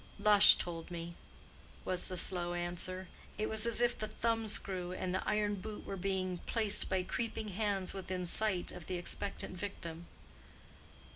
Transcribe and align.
Lush 0.17 0.55
told 0.55 0.89
me," 0.89 1.13
was 1.85 2.07
the 2.07 2.17
slow 2.17 2.55
answer. 2.55 3.07
It 3.37 3.47
was 3.47 3.67
as 3.67 3.79
if 3.79 3.95
the 3.95 4.07
thumb 4.07 4.47
screw 4.47 4.91
and 4.91 5.13
the 5.13 5.21
iron 5.29 5.53
boot 5.53 5.85
were 5.85 5.95
being 5.95 6.39
placed 6.47 6.89
by 6.89 7.03
creeping 7.03 7.49
hands 7.49 7.93
within 7.93 8.25
sight 8.25 8.71
of 8.71 8.87
the 8.87 8.95
expectant 8.97 9.55
victim. 9.55 10.07